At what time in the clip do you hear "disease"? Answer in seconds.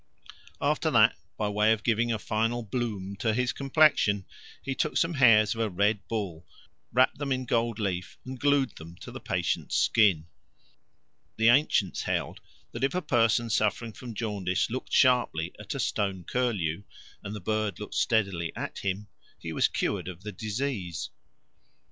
20.31-21.11